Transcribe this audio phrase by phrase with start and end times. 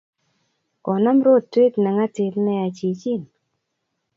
[0.85, 3.21] Konam rotwet ne ng'atip nea chichin